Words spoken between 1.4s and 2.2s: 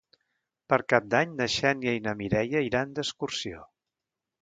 na Xènia i na